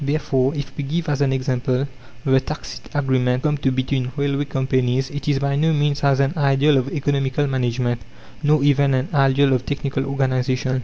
[0.03, 1.87] Therefore, if we give as an example
[2.25, 6.33] the tacit agreement come to between railway companies, it is by no means as an
[6.35, 8.01] ideal of economical management,
[8.41, 10.79] nor even an ideal of technical organization.